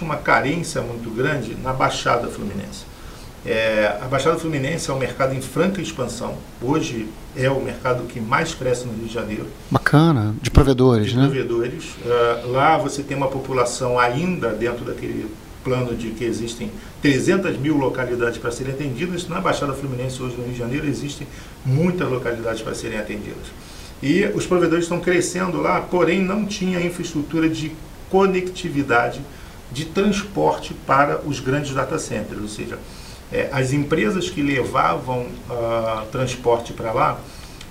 [0.00, 2.88] existe uma carência muito grande na Baixada Fluminense.
[3.44, 6.34] É, a Baixada Fluminense é um mercado em franca expansão.
[6.60, 9.46] Hoje é o mercado que mais cresce no Rio de Janeiro.
[9.70, 11.24] Bacana, de provedores, de né?
[11.24, 11.84] provedores.
[12.04, 15.26] Uh, lá você tem uma população ainda dentro daquele
[15.64, 16.70] plano de que existem
[17.02, 19.26] 300 mil localidades para serem atendidas.
[19.28, 21.26] Na Baixada Fluminense, hoje no Rio de Janeiro, existem
[21.64, 23.46] muitas localidades para serem atendidas.
[24.02, 27.72] E os provedores estão crescendo lá, porém não tinha infraestrutura de
[28.10, 29.20] conectividade
[29.72, 32.78] de transporte para os grandes data centers, ou seja,
[33.32, 37.20] é, as empresas que levavam uh, transporte para lá,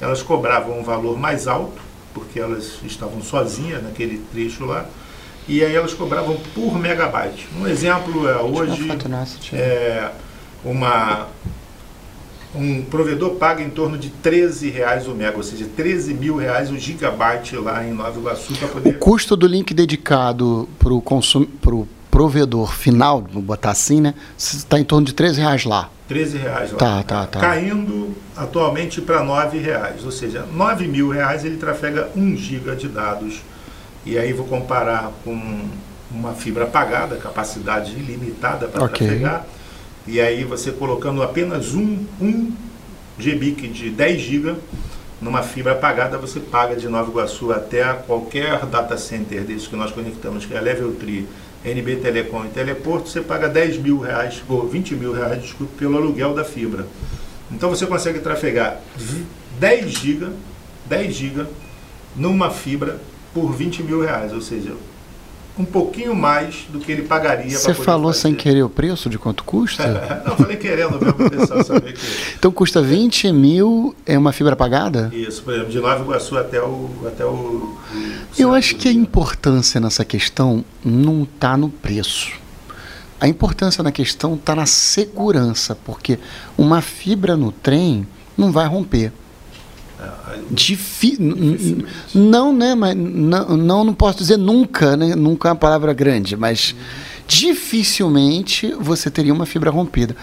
[0.00, 1.80] elas cobravam um valor mais alto,
[2.12, 4.86] porque elas estavam sozinhas naquele trecho lá,
[5.48, 7.48] e aí elas cobravam por megabyte.
[7.58, 8.88] Um exemplo é hoje
[9.52, 10.10] é,
[10.64, 11.28] uma,
[12.56, 16.70] um provedor paga em torno de 13 reais o mega, ou seja, 13 mil reais
[16.70, 18.90] o gigabyte lá em Nova Iguaçu para poder...
[18.90, 21.02] O custo do link dedicado para o
[21.60, 25.90] pro provedor final, vou botar assim, né, está em torno de 13 reais lá.
[26.08, 26.78] 13 reais lá.
[26.78, 27.40] Tá, tá, tá.
[27.40, 32.88] Caindo atualmente para 9 reais, ou seja, 9 mil reais ele trafega 1 giga de
[32.88, 33.42] dados
[34.04, 35.68] e aí vou comparar com
[36.10, 39.06] uma fibra apagada, capacidade ilimitada para okay.
[39.06, 39.44] trafegar.
[40.06, 42.52] E aí você colocando apenas um, um
[43.18, 44.54] GBIC de 10 GB
[45.20, 49.90] numa fibra apagada, você paga de Nova Iguaçu até qualquer data center desses que nós
[49.90, 51.24] conectamos, que é a Level 3,
[51.64, 55.96] NB Telecom e Teleporto, você paga 10 mil reais, ou 20 mil reais, desculpe, pelo
[55.96, 56.86] aluguel da fibra.
[57.50, 58.80] Então você consegue trafegar
[59.58, 60.28] 10 GB,
[60.84, 61.46] 10 GB
[62.14, 63.00] numa fibra
[63.34, 64.72] por 20 mil reais, ou seja,
[65.58, 67.58] um pouquinho mais do que ele pagaria.
[67.58, 68.20] Você falou fazer.
[68.22, 70.22] sem querer o preço de quanto custa?
[70.26, 72.00] Não, falei querendo mesmo, pessoal saber que.
[72.38, 75.10] Então custa 20 mil é uma fibra pagada?
[75.14, 76.90] Isso, por exemplo, de Nova Iguaçu até o.
[77.06, 77.78] Até o, o
[78.38, 82.32] Eu acho que a importância nessa questão não está no preço.
[83.18, 86.18] A importância na questão está na segurança, porque
[86.58, 89.10] uma fibra no trem não vai romper.
[90.50, 91.16] Difi
[92.14, 92.74] não, né?
[92.74, 95.14] Mas não, não, não posso dizer nunca, né?
[95.14, 96.74] Nunca é uma palavra grande, mas
[97.26, 100.16] dificilmente você teria uma fibra rompida.